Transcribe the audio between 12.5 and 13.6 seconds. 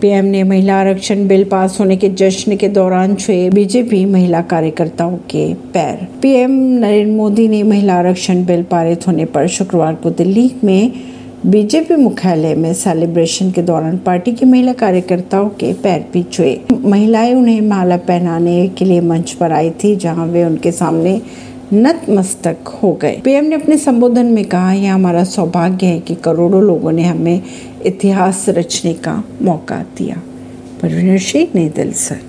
में सेलिब्रेशन